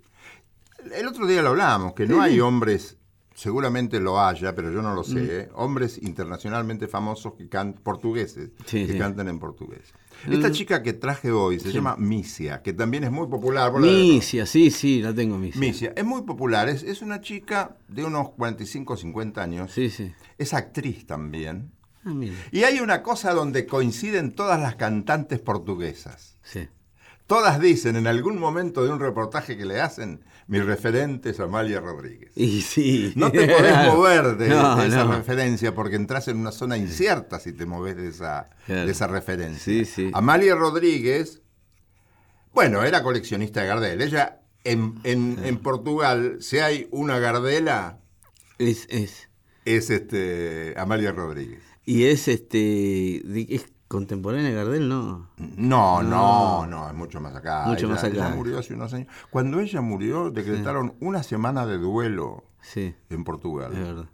[0.95, 2.98] El otro día lo hablábamos, que no hay hombres,
[3.39, 5.49] seguramente lo haya, pero yo no lo sé, ¿eh?
[5.55, 8.99] hombres internacionalmente famosos que cantan portugueses, Sí, que sí.
[8.99, 9.95] cantan en portugués.
[10.29, 13.73] Esta chica que traje hoy se llama Misia, que también es muy popular.
[13.79, 15.61] Misia, sí, sí, la tengo, Misia.
[15.61, 19.89] Misia, es muy popular, es, es una chica de unos 45 o 50 años, Sí,
[19.89, 20.13] sí.
[20.37, 21.71] es actriz también.
[22.05, 22.13] Ah.
[22.51, 26.37] Y hay una cosa donde coinciden todas las cantantes portuguesas.
[26.43, 26.69] Sí.
[27.29, 31.79] Todas dicen en algún momento de un reportaje que le hacen, mi referente es Amalia
[31.81, 32.33] Rodríguez.
[32.35, 33.13] Y sí.
[33.17, 35.13] No te podés mover de, No, de esa no.
[35.17, 38.87] referencia porque entras en una zona incierta si te moves de esa, Claro.
[38.87, 39.61] de esa referencia.
[39.63, 40.11] Sí, sí.
[40.15, 41.43] Amalia Rodríguez,
[42.53, 44.03] bueno, era coleccionista de Gardel.
[44.03, 48.01] Ella, en, en- en Portugal, si hay una Gardela,
[48.59, 49.29] Es, es.
[49.65, 51.63] es este Amalia Rodríguez.
[51.85, 53.23] Y es este.
[53.55, 54.89] ¿Es contemporánea de Gardel?
[54.89, 55.29] No.
[55.37, 57.65] No, no, no, es mucho más acá.
[57.67, 58.15] Mucho Ella- más acá.
[58.15, 59.09] ella murió hace unos años.
[59.31, 63.73] Cuando ella murió, decretaron una semana de duelo Sí, en Portugal.
[63.73, 64.05] es verdad.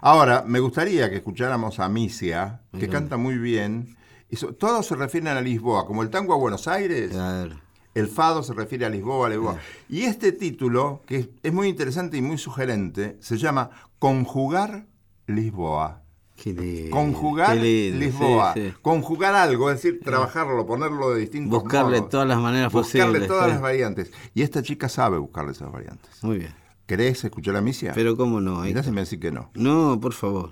[0.00, 3.96] Ahora, me gustaría que escucháramos a Misia, que canta muy bien.
[4.28, 7.56] Y so- todos se refieren a Lisboa, como el tango a Buenos Aires, Claro.
[7.94, 9.56] el fado se refiere a Lisboa, a Lisboa.
[9.88, 14.86] Y este título, que es, es muy interesante y muy sugerente, se llama Conjugar
[15.26, 16.01] Lisboa.
[16.42, 18.52] Qué lindo, Conjugar Lisboa.
[18.54, 18.74] sí, sí.
[18.82, 22.10] Conjugar algo, es decir, trabajarlo, ponerlo de distintos Buscarle modos.
[22.10, 23.28] todas las maneras Buscarle posibles.
[23.28, 23.50] todas sí.
[23.52, 24.10] las variantes.
[24.34, 26.10] Y esta chica sabe buscarle esas variantes.
[26.24, 26.52] Muy bien.
[26.86, 27.92] ¿Querés escuchar a Misia?
[27.94, 28.56] Pero cómo no.
[28.62, 29.50] Mirá si me decís que no.
[29.54, 30.50] No, por favor.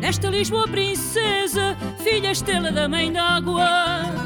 [0.00, 4.17] Nesta Lisboa princesa, filha estrela da mãe d'água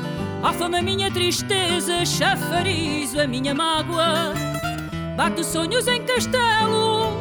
[0.43, 4.35] Á fama a minha tristeza, chafarizo a minha mágoa.
[5.17, 7.13] Bato sonhos em castelo,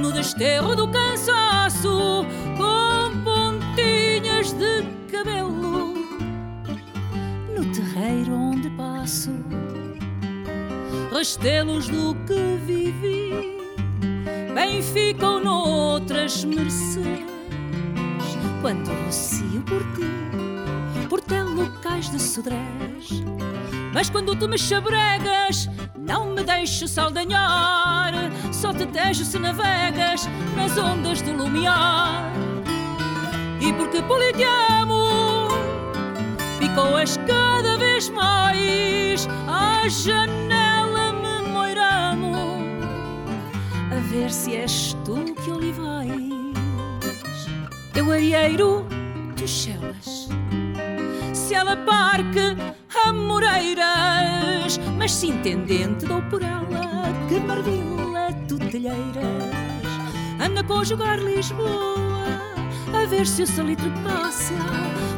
[0.00, 5.94] no desterro do cansaço Com pontinhas de cabelo.
[7.54, 9.30] No terreiro onde passo
[11.12, 13.56] Rastelos do que vivi.
[14.54, 17.24] Bem ficam noutras mercês.
[18.60, 20.35] Quando rocio por ti,
[21.16, 23.22] por ter locais de sodrés.
[23.94, 28.12] Mas quando tu me chabregas, não me deixo saldanhar.
[28.52, 32.30] Só te tejo se navegas nas ondas do lumiar.
[33.62, 35.48] E porque poli te amo,
[36.60, 42.36] ecoas cada vez mais à janela me moiramo
[43.90, 46.26] a ver se és tu que ali vais.
[47.94, 48.84] Eu areeiro,
[49.34, 50.28] tu chelas.
[51.56, 52.54] Ela parque
[53.02, 59.86] a moreiras, mas se intendente dou por ela que mardila tu telheiras.
[60.38, 62.26] Anda a conjugar Lisboa,
[62.92, 64.52] a ver se o salitre passa,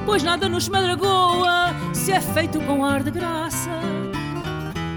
[0.07, 3.72] pois nada nos madragoa se é feito com ar de graça.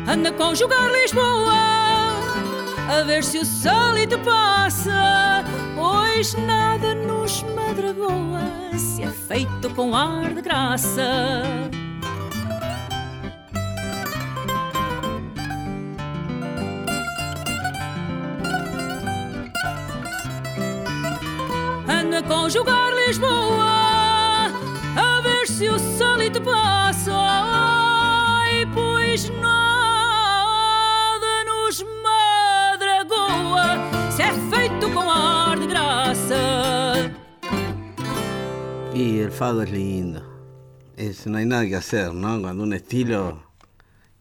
[0.08, 1.56] Anda a conjugar Lisboa,
[2.88, 5.43] a ver se o salitre passa,
[5.75, 8.41] pois nada nos madragoa
[8.77, 11.41] se é feito com ar de graça.
[21.88, 24.51] Anda conjugar Lisboa,
[24.97, 29.70] a ver se o sólito passa, ai, pois nada
[39.21, 40.23] el fado es lindo.
[40.97, 42.39] Es, no hay nada que hacer, ¿no?
[42.41, 43.43] Cuando un estilo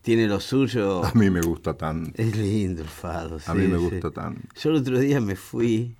[0.02, 2.12] tiene lo suyo, A mí me gusta tanto.
[2.20, 3.38] es lindo el fado.
[3.46, 3.84] A mí sí, me sí.
[3.84, 4.40] gusta tanto.
[4.60, 5.96] Yo el otro día me fui,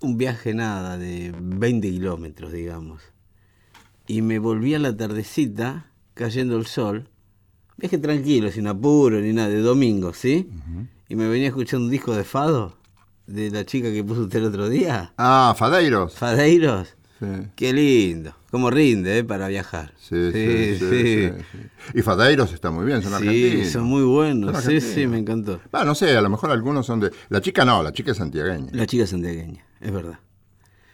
[0.00, 3.02] un viaje nada, de 20 kilómetros, digamos.
[4.06, 7.08] Y me volví a la tardecita, cayendo el sol.
[7.76, 10.48] Viaje tranquilo, sin apuro ni nada, de domingo, ¿sí?
[11.08, 12.76] Y me venía escuchando un disco de fado,
[13.26, 15.12] de la chica que puso usted el otro día.
[15.16, 16.14] Ah, Fadeiros.
[16.14, 16.96] Fadeiros.
[17.24, 17.48] Sí.
[17.56, 18.34] Qué lindo.
[18.50, 19.24] Cómo rinde, ¿eh?
[19.24, 19.92] Para viajar.
[19.98, 21.58] Sí, sí, sí, sí, sí.
[21.98, 23.68] Y Fadeiros está muy bien, son Sí, argentinos.
[23.68, 24.52] son muy buenos.
[24.52, 25.60] Son Sí, sí, me encantó.
[25.72, 27.10] Ah, no sé, a lo mejor algunos son de...
[27.28, 28.70] La chica no, la chica es santiagueña.
[28.72, 30.18] La chica santiagueña, es verdad.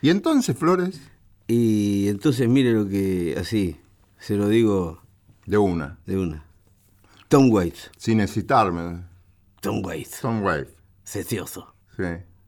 [0.03, 1.01] Y entonces, Flores,
[1.47, 3.77] Y entonces mire lo que, así,
[4.19, 5.03] se lo digo
[5.47, 6.45] de una, de una.
[7.29, 7.91] Tom Waits.
[7.97, 9.03] sin necesitarme.
[9.61, 10.21] Tom Waits.
[10.21, 10.69] Tom Wave.
[11.05, 11.75] Cecioso.
[11.97, 12.05] Sí.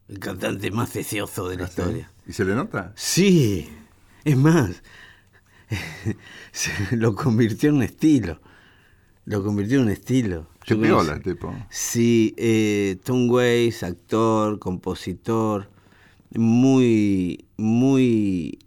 [0.09, 2.11] El cantante más cecioso de la historia.
[2.27, 2.91] ¿Y se le nota?
[2.95, 3.69] Sí,
[4.23, 4.83] es más,
[6.51, 8.39] se lo convirtió en un estilo.
[9.25, 10.47] Lo convirtió en un estilo.
[10.65, 11.55] Qué conocí- el tipo.
[11.69, 15.69] Sí, eh, Tom Waits, actor, compositor,
[16.35, 18.59] muy, muy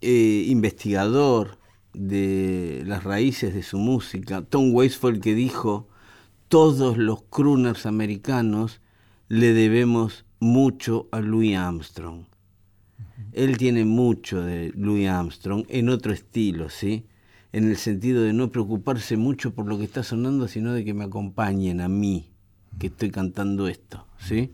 [0.00, 1.58] eh, investigador
[1.92, 4.42] de las raíces de su música.
[4.42, 5.88] Tom Waits fue el que dijo,
[6.48, 8.80] todos los crooners americanos
[9.28, 12.24] le debemos mucho a Louis Armstrong.
[13.32, 17.06] Él tiene mucho de Louis Armstrong en otro estilo, ¿sí?
[17.52, 20.94] En el sentido de no preocuparse mucho por lo que está sonando, sino de que
[20.94, 22.30] me acompañen a mí,
[22.78, 24.52] que estoy cantando esto, ¿sí?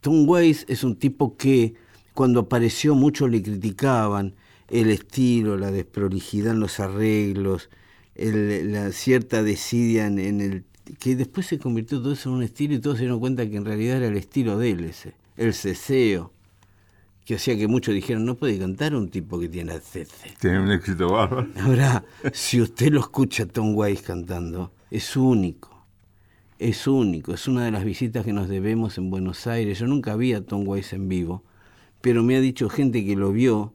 [0.00, 1.74] Tom Waits es un tipo que
[2.12, 4.34] cuando apareció muchos le criticaban
[4.68, 7.70] el estilo, la desprolijidad en los arreglos,
[8.14, 10.64] el- la cierta desidia en, en el...
[10.98, 13.56] que después se convirtió todo eso en un estilo y todos se dieron cuenta que
[13.56, 16.32] en realidad era el estilo de él ese, el ceseo,
[17.24, 20.34] que hacía que muchos dijeran, no puede cantar un tipo que tiene cese.
[20.38, 21.48] Tiene un éxito bárbaro.
[21.60, 25.86] Ahora, si usted lo escucha a Tom Waits cantando, es único.
[26.58, 27.32] Es único.
[27.32, 29.78] Es una de las visitas que nos debemos en Buenos Aires.
[29.78, 31.42] Yo nunca vi a Tom Waits en vivo,
[32.02, 33.72] pero me ha dicho gente que lo vio.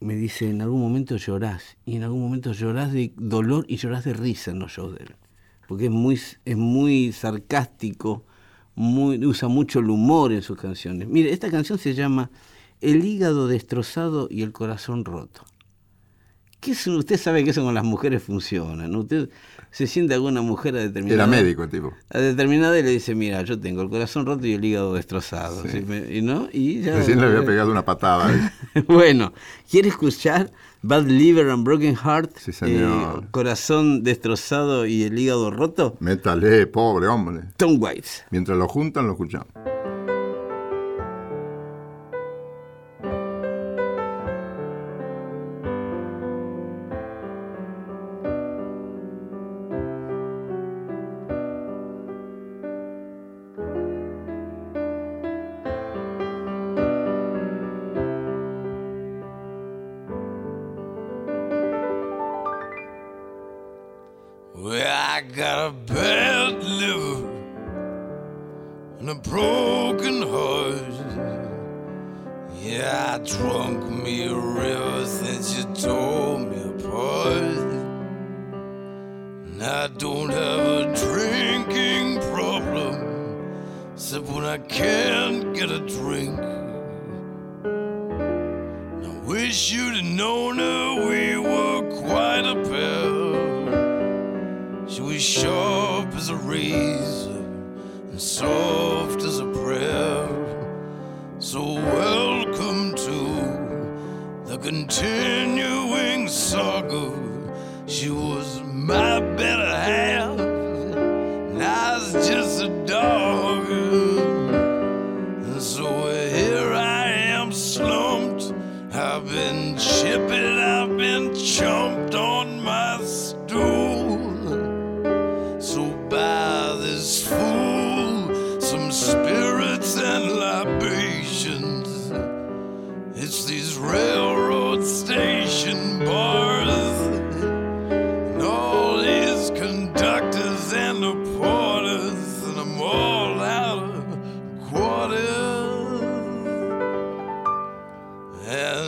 [0.00, 1.76] Me dice, en algún momento llorás.
[1.84, 5.04] Y en algún momento llorás de dolor y llorás de risa en los shows de
[5.04, 5.14] él.
[5.70, 8.24] Porque es muy, es muy sarcástico,
[8.74, 11.06] muy, usa mucho el humor en sus canciones.
[11.06, 12.28] Mire, esta canción se llama
[12.80, 15.44] El hígado destrozado y el corazón roto.
[16.60, 19.00] ¿Qué es, usted sabe que eso con las mujeres funciona, ¿no?
[19.00, 19.30] Usted
[19.70, 21.24] se siente alguna mujer a determinada...
[21.24, 21.94] Era médico el tipo.
[22.10, 25.62] A determinada y le dice, mira, yo tengo el corazón roto y el hígado destrozado.
[25.66, 26.48] y, ¿no?
[26.52, 26.96] y ya...
[26.96, 28.28] Recién le había pegado una patada.
[28.28, 28.84] ahí.
[28.88, 29.32] bueno,
[29.70, 30.52] ¿quiere escuchar
[30.82, 32.36] Bad Liver and Broken Heart?
[32.36, 33.24] Sí, señor.
[33.24, 35.96] Eh, corazón destrozado y el hígado roto.
[36.00, 37.44] Métale, pobre hombre.
[37.56, 38.24] Tom Waits.
[38.30, 39.48] Mientras lo juntan, lo escuchamos.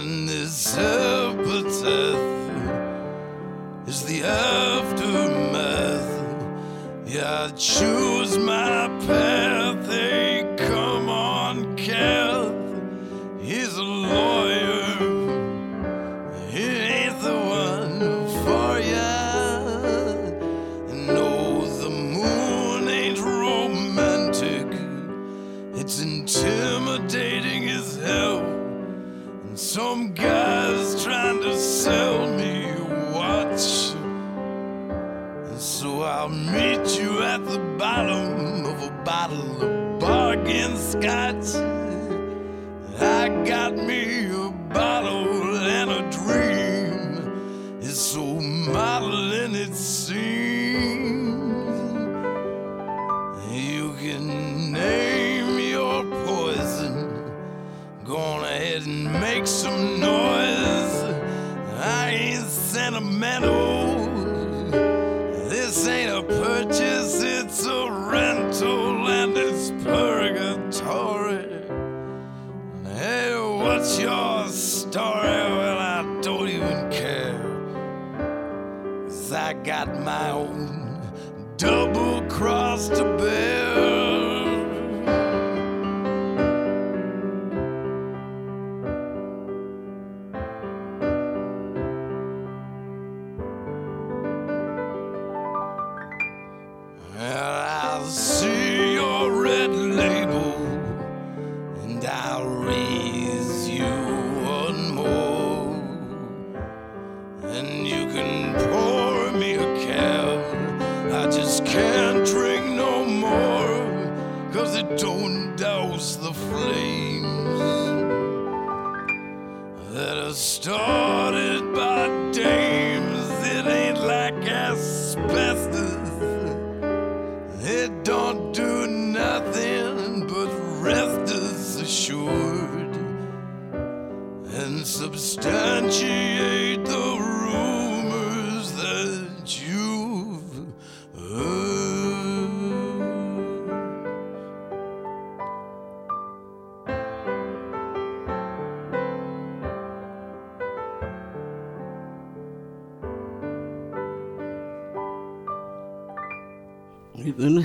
[0.03, 2.19] And this epitaph
[3.87, 6.11] is the aftermath.
[7.07, 9.32] Yeah, I choose my path.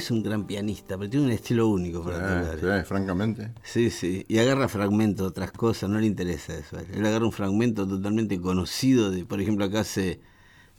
[0.07, 2.79] Es un gran pianista, pero tiene un estilo único para Eh, tocar.
[2.81, 3.51] sí, francamente.
[3.63, 4.25] Sí, sí.
[4.27, 6.77] Y agarra fragmentos de otras cosas, no le interesa eso.
[6.77, 7.05] a él.
[7.05, 10.19] Agarra un fragmento totalmente conocido de, por ejemplo, acá hace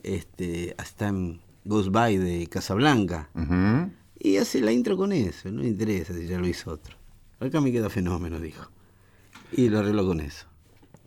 [0.02, 3.28] este, As Time Goes By de Casablanca.
[4.18, 6.96] Y hace la intro con eso, no le interesa si ya lo hizo otro.
[7.40, 8.68] Acá me queda fenómeno, dijo.
[9.52, 10.46] Y lo arregló con eso.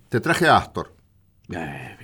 [0.09, 0.93] Te traje a Astor.
[1.49, 1.97] Eh,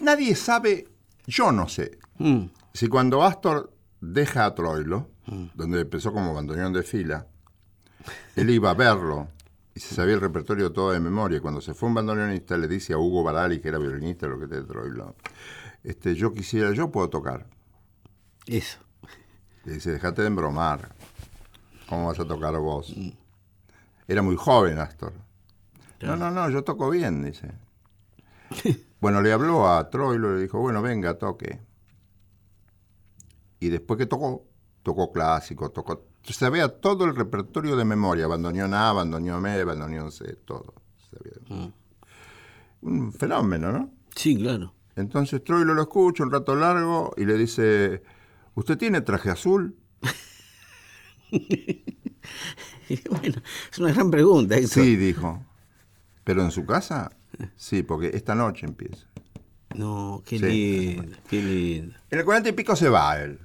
[0.00, 0.88] Nadie sabe,
[1.26, 3.70] yo no sé, mm, si cuando Astor
[4.00, 5.08] deja a Troilo,
[5.54, 7.26] donde empezó como bandoneón de fila,
[8.36, 9.28] él iba a verlo
[9.74, 11.40] y se sabía el repertorio todo de memoria.
[11.40, 14.46] Cuando se fue un bandoneonista le dice a Hugo Barali, que era violinista, lo que
[14.46, 15.14] te de Troilo,
[15.84, 17.46] este, yo quisiera, yo puedo tocar.
[18.46, 18.78] Eso.
[19.64, 20.94] Le dice, dejate de embromar.
[21.88, 22.94] ¿Cómo vas a tocar vos?
[24.08, 25.12] Era muy joven Astor.
[26.00, 27.52] No, no, no, yo toco bien, dice.
[29.00, 31.58] Bueno, le habló a Troilo y le dijo, bueno, venga, toque.
[33.60, 34.46] Y después que tocó,
[34.82, 36.06] tocó clásico, tocó...
[36.24, 40.74] Sabía todo el repertorio de memoria, bandoneón A, bandoneón B, bandoneón C, todo.
[41.10, 41.72] Sabía.
[42.82, 43.92] Un fenómeno, ¿no?
[44.14, 44.74] Sí, claro.
[44.96, 48.02] Entonces Troilo lo escucha un rato largo y le dice,
[48.54, 49.76] ¿usted tiene traje azul?
[53.10, 54.56] bueno, es una gran pregunta.
[54.66, 55.44] Sí, dijo.
[56.24, 57.12] ¿Pero en su casa?
[57.56, 59.06] Sí, porque esta noche empieza.
[59.74, 60.44] No, qué Sí.
[60.96, 61.94] lindo, qué lindo.
[62.10, 63.38] En el 40 y pico se va él.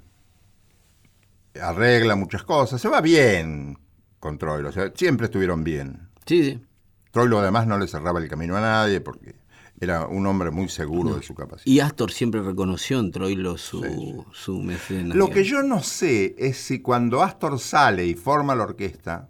[1.62, 2.82] Arregla muchas cosas.
[2.82, 3.78] Se va bien
[4.20, 4.70] con Troilo.
[4.70, 6.10] O sea, siempre estuvieron bien.
[6.26, 6.66] Sí, sí.
[7.12, 9.36] Troilo además no le cerraba el camino a nadie porque
[9.80, 11.66] era un hombre muy seguro de su capacidad.
[11.66, 15.16] Y Astor siempre reconoció en Troilo su, su mecenas.
[15.16, 19.30] Lo que yo no sé es si cuando Astor sale y forma la orquesta,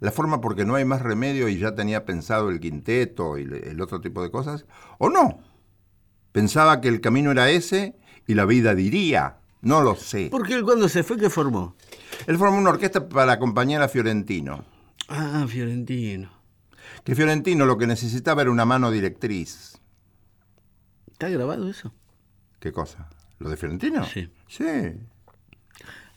[0.00, 3.80] la forma porque no hay más remedio y ya tenía pensado el quinteto y el
[3.80, 4.66] otro tipo de cosas,
[4.98, 5.38] o no.
[6.32, 7.96] Pensaba que el camino era ese
[8.26, 9.38] y la vida diría.
[9.64, 10.28] No lo sé.
[10.30, 11.74] Porque él cuando se fue, ¿qué formó?
[12.26, 14.64] Él formó una orquesta para acompañar a Fiorentino.
[15.08, 16.30] Ah, Fiorentino.
[17.02, 19.78] Que Fiorentino lo que necesitaba era una mano directriz.
[21.10, 21.92] ¿Está grabado eso?
[22.60, 23.08] ¿Qué cosa?
[23.38, 24.04] ¿Lo de Fiorentino?
[24.04, 24.30] Sí.
[24.48, 24.64] Sí,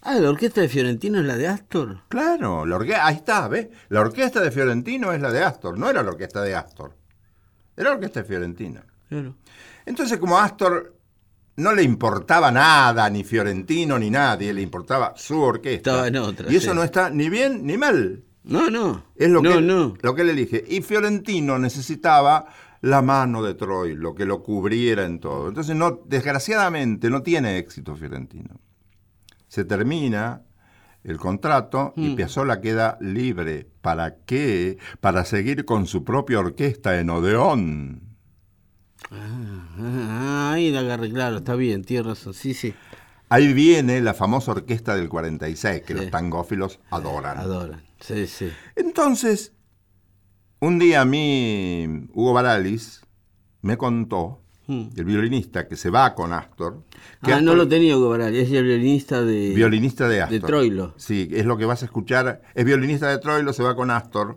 [0.02, 2.02] Ah, la orquesta de Fiorentino es la de Astor.
[2.08, 2.66] claro.
[2.66, 3.68] La orque- Ahí está, ¿ves?
[3.90, 5.78] La orquesta de Fiorentino es la de Astor.
[5.78, 6.96] No era la orquesta de Astor.
[7.76, 8.82] Era la orquesta de Fiorentino.
[9.10, 9.36] Claro.
[9.86, 10.96] Entonces, como Astor
[11.58, 15.92] no le importaba nada, ni Fiorentino, ni nadie, le importaba su orquesta.
[15.92, 16.76] Estaba en otra, Y eso sí.
[16.76, 18.24] no está ni bien ni mal.
[18.44, 19.04] No, no.
[19.16, 19.94] Es lo, no, que, no.
[20.00, 20.64] lo que él elige.
[20.68, 22.46] Y Fiorentino necesitaba
[22.82, 25.50] la mano de Troy, lo que lo cubriera en todo.
[25.50, 28.62] Entonces, no, desgraciadamente, no tiene éxito Fiorentino.
[29.48, 30.44] Se termina
[31.04, 33.68] el contrato y Piazzolla queda libre.
[33.82, 34.78] ¿Para qué?
[35.02, 38.07] Para seguir con su propia orquesta en Odeón.
[39.12, 42.34] Ah, ahí la agarré, claro, está bien, tiene razón.
[42.34, 42.74] Sí, sí.
[43.30, 46.00] Ahí viene la famosa orquesta del 46, que Sí.
[46.00, 47.38] los tangófilos adoran.
[47.38, 47.84] Adoran.
[48.00, 48.50] Sí, sí.
[48.76, 49.54] Entonces,
[50.60, 53.02] un día a mí, Hugo Baralis
[53.62, 54.90] me contó, Hmm.
[54.98, 56.84] el violinista que se va con Astor,
[57.24, 59.54] que Ah, no lo tenía Hugo Barali, es el violinista de.
[59.56, 60.42] violinista de Astor.
[60.42, 60.94] De Troilo.
[60.98, 64.36] Sí, es lo que vas a escuchar, es violinista de Troilo, se va con Astor,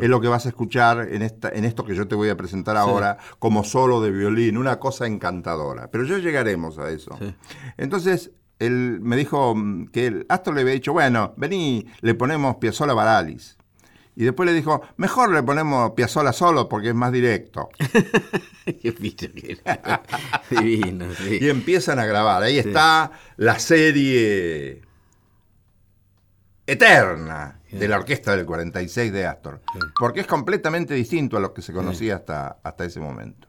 [0.00, 2.36] es lo que vas a escuchar en, esta, en esto que yo te voy a
[2.36, 5.90] presentar ahora como solo de violín, una cosa encantadora.
[5.90, 7.16] Pero ya llegaremos a eso.
[7.18, 7.34] Sí.
[7.76, 8.30] Entonces,
[8.60, 12.94] él me dijo mm, que el Astor le había dicho, bueno, vení, le ponemos Piazzolla
[12.94, 13.56] Baralis.
[14.14, 17.70] Y después le dijo, mejor le ponemos Piazzolla solo porque es más directo.
[20.50, 21.38] Divino, sí.
[21.40, 22.42] Y empiezan a grabar.
[22.42, 24.82] Ahí está la serie
[26.66, 29.62] eterna de la orquesta del 46 de Astor.
[29.98, 33.48] Porque es completamente distinto a lo que se conocía hasta, hasta ese momento.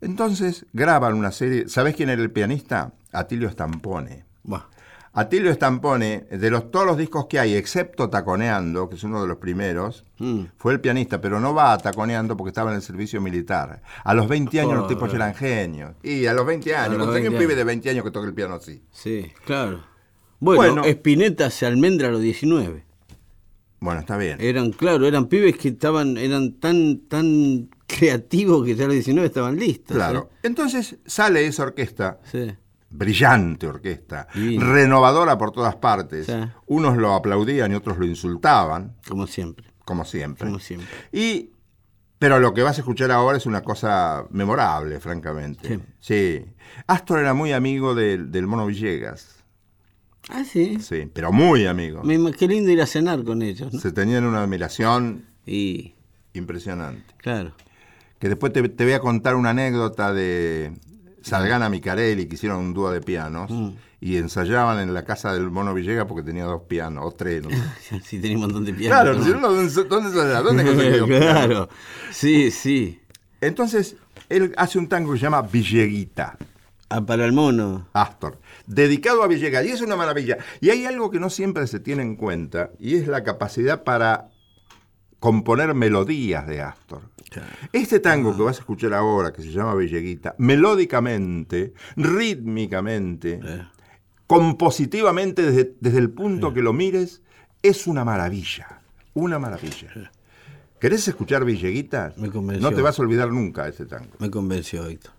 [0.00, 1.68] Entonces graban una serie.
[1.68, 2.92] ¿Sabés quién era el pianista?
[3.12, 4.24] Atilio Stampone.
[4.42, 4.64] Buah.
[5.12, 9.26] Atilio Stampone, de los, todos los discos que hay, excepto Taconeando, que es uno de
[9.28, 10.42] los primeros, Mm.
[10.56, 13.82] fue el pianista, pero no va a Taconeando porque estaba en el servicio militar.
[14.04, 15.94] A los 20 años los tipos eran genios.
[16.02, 17.66] Y a los 20 años, los un 20 pibe de años.
[17.66, 18.82] 20 años que toque el piano así.
[18.92, 19.82] Sí, claro.
[20.38, 20.84] Bueno, Bueno.
[20.84, 22.84] Spinetta se almendra a los 19.
[23.80, 24.36] Bueno, está bien.
[24.40, 29.26] Eran, claro, eran pibes que estaban, eran tan, tan creativos que ya a los 19
[29.26, 29.96] estaban listos.
[29.96, 30.30] Claro.
[30.42, 32.46] Entonces sale esa orquesta, ¿eh?
[32.48, 32.56] Sí.
[32.90, 36.26] Brillante orquesta, renovadora por todas partes.
[36.26, 36.32] Sí.
[36.66, 39.66] Unos lo aplaudían y otros lo insultaban, Como siempre.
[39.84, 40.46] como siempre.
[40.46, 40.88] Como siempre.
[41.12, 41.52] Y,
[42.18, 45.80] pero lo que vas a escuchar ahora es una cosa memorable, francamente.
[46.00, 46.44] Sí.
[46.86, 49.36] Astor era muy amigo del, del Mono Villegas.
[50.28, 50.78] Ah, sí.
[50.80, 52.02] Sí, pero muy amigo.
[52.04, 53.80] Me qué lindo ir a cenar con ellos, ¿no?
[53.80, 55.94] Se tenían una admiración Y,
[56.34, 57.14] impresionante.
[57.16, 57.52] claro.
[58.18, 60.74] Que después te, te voy a contar una anécdota de
[61.22, 63.70] Salgana Micarelli, que hicieron un dúo de pianos, Mm.
[64.00, 67.42] y ensayaban en la casa del Mono Villegas porque tenía dos pianos, o tres.
[67.42, 67.50] no.
[68.02, 69.24] Sí, tenía un montón de pianos.
[69.24, 70.98] claro, no, ¿dónde, dónde?
[70.98, 71.68] ¿Dónde claro.
[72.10, 73.00] Sí, sí.
[73.40, 73.96] Entonces,
[74.28, 76.36] él hace un tango que se llama Villeguita.
[76.92, 77.86] Ah, para el mono.
[77.92, 80.38] Astor, dedicado a Villegas, y es una maravilla.
[80.60, 84.28] Y hay algo que no siempre se tiene en cuenta, y es la capacidad para
[85.20, 87.02] componer melodías de Astor.
[87.72, 93.62] Este tango que vas a escuchar ahora, que se llama Villeguita, melódicamente, rítmicamente, Eh.
[94.26, 97.22] compositivamente, desde, desde el punto que lo mires,
[97.62, 98.80] es una maravilla.
[99.14, 100.10] Una maravilla.
[100.80, 102.12] ¿Querés escuchar Villeguita?
[102.16, 102.68] Me convenció.
[102.70, 104.12] No te vas a olvidar nunca de ese tango.
[104.18, 105.12] Me convenció, Héctor.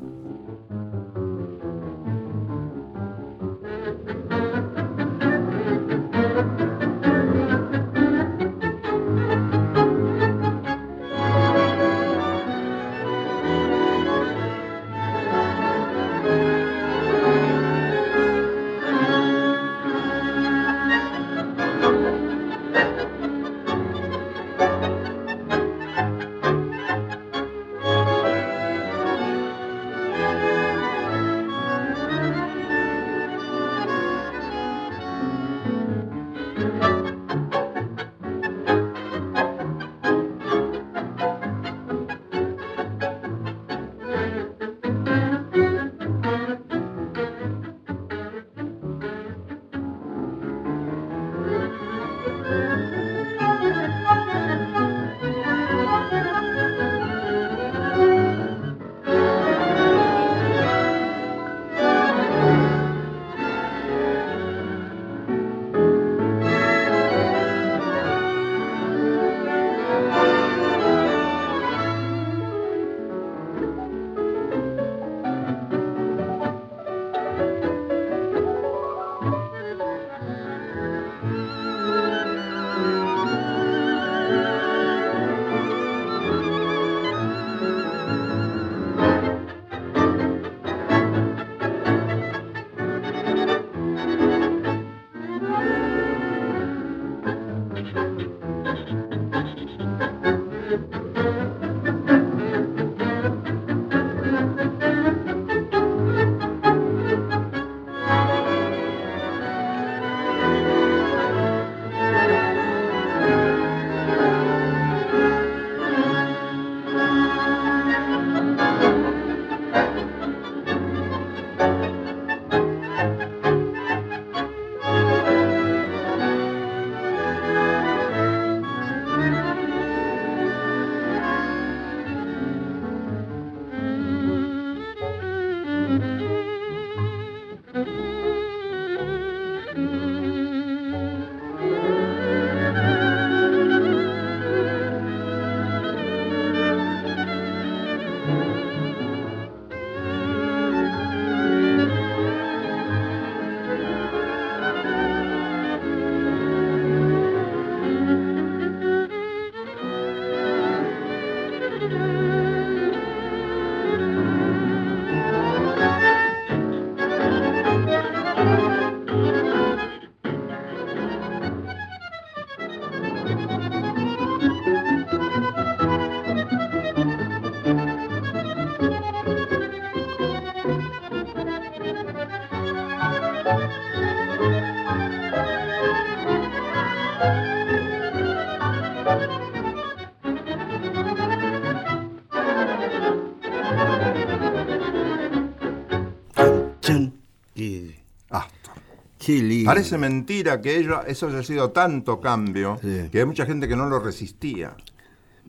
[199.24, 199.64] Qué.
[199.66, 203.10] Parece mentira que ello, eso haya sido tanto cambio Sí.
[203.12, 204.76] que hay mucha gente que no lo resistía.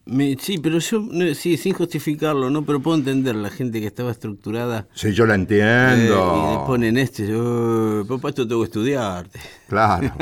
[0.05, 2.65] Me- sí, pero yo, no, sí, sin justificarlo, ¿no?
[2.65, 4.89] Pero puedo entender la gente que estaba estructurada.
[4.95, 6.49] Sí, yo la eh, entiendo.
[6.55, 9.39] y le ponen este, yo, "Eh, papá, esto tengo que estudiarte.
[9.69, 10.13] Claro.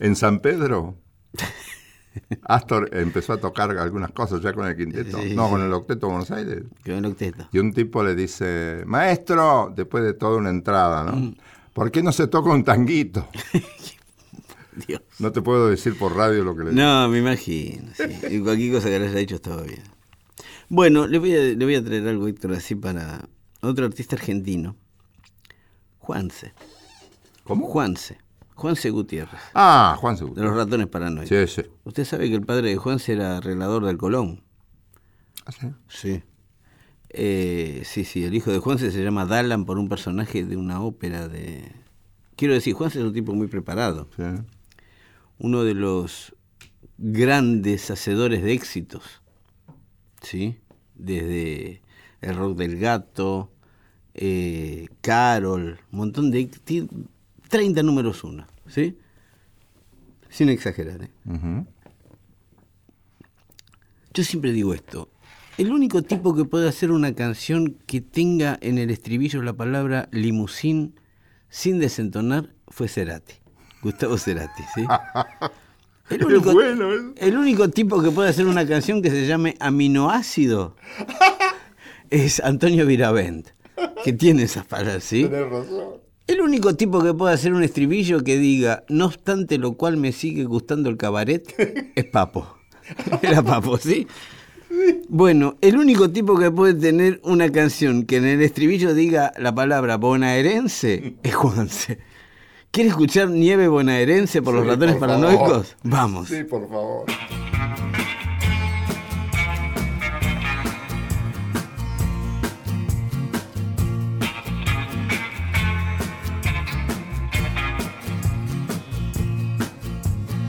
[0.00, 0.96] en San Pedro,
[2.42, 5.18] Astor empezó a tocar algunas cosas ya con el quinteto.
[5.22, 5.50] Sí, no, sí.
[5.50, 6.62] con el octeto de Buenos Aires.
[6.86, 7.48] Me lo octeto.
[7.52, 11.12] Y un tipo le dice, maestro, después de toda una entrada, ¿no?
[11.12, 11.34] Mm.
[11.76, 13.28] ¿Por qué no se toca un tanguito?
[14.88, 15.02] Dios.
[15.18, 16.82] No te puedo decir por radio lo que le digo.
[16.82, 17.92] No, me imagino.
[17.94, 18.04] sí.
[18.30, 19.82] Y cualquier cosa que le haya dicho estaba bien.
[20.70, 23.28] Bueno, le voy a, le voy a traer algo, Héctor, así para
[23.60, 24.74] otro artista argentino.
[25.98, 26.54] Juanse.
[27.44, 27.66] ¿Cómo?
[27.66, 28.16] Juanse.
[28.54, 29.38] Juanse Gutiérrez.
[29.52, 30.42] Ah, Juan De Seguro.
[30.44, 31.28] los ratones paranoicos.
[31.28, 31.68] Sí, sí.
[31.84, 34.42] Usted sabe que el padre de Juanse era arreglador del Colón.
[35.44, 35.68] Ah, sí.
[35.88, 36.22] Sí.
[37.18, 40.82] Eh, sí, sí, el hijo de Juanse se llama Dalan por un personaje de una
[40.82, 41.72] ópera de...
[42.36, 44.08] Quiero decir, Juanse es un tipo muy preparado.
[44.16, 44.22] Sí.
[45.38, 46.34] uno de los
[46.98, 49.22] grandes hacedores de éxitos,
[50.20, 50.58] ¿sí?
[50.94, 51.80] Desde
[52.20, 53.50] el rock del gato,
[54.14, 56.46] eh, Carol, un montón de...
[56.46, 56.88] ti-
[57.48, 58.98] 30 números uno, ¿sí?
[60.28, 61.10] Sin exagerar, ¿eh?
[64.12, 65.08] Yo siempre digo esto.
[65.58, 70.06] El único tipo que puede hacer una canción que tenga en el estribillo la palabra
[70.12, 71.00] limusín
[71.48, 73.34] sin desentonar fue Cerati.
[73.82, 74.84] Gustavo Cerati, ¿sí?
[76.10, 77.14] El único, bueno eso.
[77.16, 80.76] el único tipo que puede hacer una canción que se llame aminoácido
[82.10, 83.48] es Antonio Viravent,
[84.04, 85.24] que tiene esas palabras, ¿sí?
[85.24, 85.94] Tenés razón.
[86.28, 90.12] El único tipo que puede hacer un estribillo que diga, no obstante lo cual me
[90.12, 91.52] sigue gustando el cabaret,
[91.96, 92.56] es Papo.
[93.20, 94.06] Era Papo, ¿sí?
[95.08, 99.54] Bueno, el único tipo que puede tener una canción que en el estribillo diga la
[99.54, 101.98] palabra bonaerense es Juanse.
[102.70, 105.48] ¿Quiere escuchar Nieve bonaerense por los ratones por paranoicos?
[105.48, 105.66] favor.
[105.84, 106.28] Vamos.
[106.28, 107.04] Sí, por favor.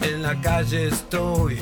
[0.01, 1.57] En la calle estoy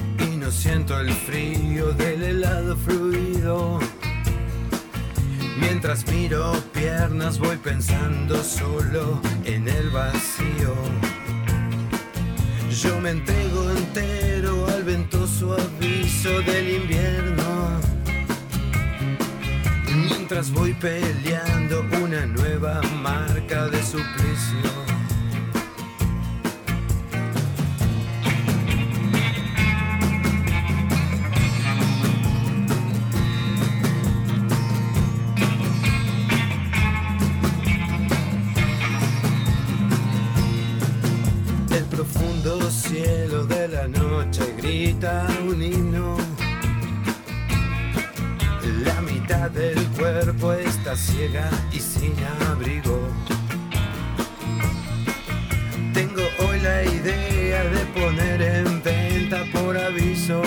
[0.45, 3.79] no siento el frío del helado fluido.
[5.57, 10.75] Mientras miro piernas voy pensando solo en el vacío.
[12.69, 17.79] Yo me entrego entero al ventoso aviso del invierno.
[19.95, 24.94] Mientras voy peleando una nueva marca de suplicio.
[44.93, 46.15] Un himno.
[48.83, 52.13] La mitad del cuerpo está ciega y sin
[52.51, 52.99] abrigo.
[55.93, 60.43] Tengo hoy la idea de poner en venta por aviso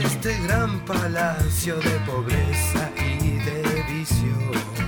[0.00, 4.83] este gran palacio de pobreza y de vicio.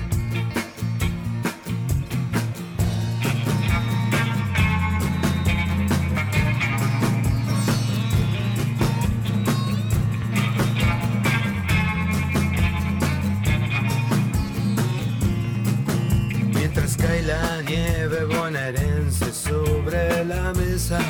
[18.46, 21.00] Bonaerense sobre la mesa,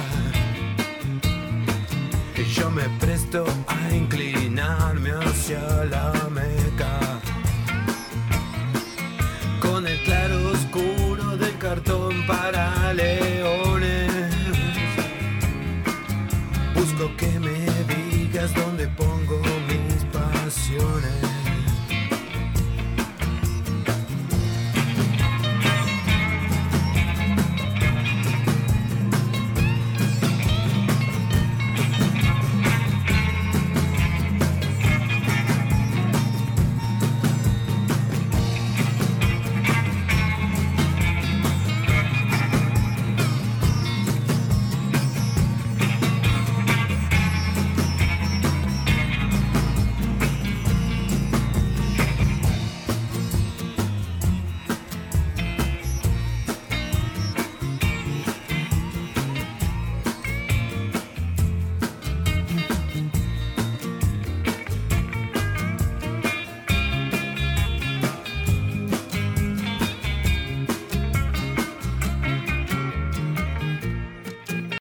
[2.55, 6.36] yo me presto a inclinarme hacia la meca.